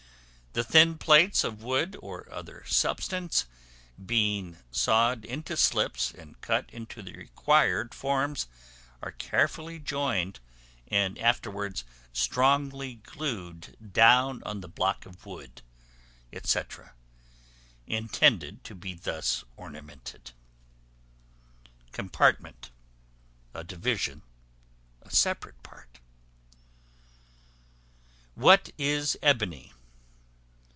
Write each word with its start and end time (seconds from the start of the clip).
The 0.53 0.65
thin 0.65 0.97
plates 0.97 1.45
of 1.45 1.63
wood 1.63 1.95
or 2.01 2.29
other 2.29 2.65
substance, 2.65 3.45
being 4.05 4.57
sawed 4.69 5.23
into 5.23 5.55
slips, 5.55 6.11
and 6.13 6.41
cut 6.41 6.69
into 6.71 7.01
the 7.01 7.13
required 7.13 7.93
forms, 7.93 8.47
are 9.01 9.13
carefully 9.13 9.79
joined, 9.79 10.41
and 10.89 11.17
afterwards 11.17 11.85
strongly 12.11 12.95
glued 12.95 13.77
down 13.93 14.43
on 14.43 14.59
the 14.59 14.67
block 14.67 15.05
of 15.05 15.25
wood, 15.25 15.61
&c., 16.43 16.59
intended 17.87 18.65
to 18.65 18.75
be 18.75 18.93
thus 18.93 19.45
ornamented. 19.55 20.31
Compartment, 21.93 22.71
a 23.53 23.63
division, 23.63 24.21
a 25.01 25.11
separate 25.11 25.63
part. 25.63 26.01
What 28.35 28.71
is 28.77 29.15
Ebony? 29.21 29.71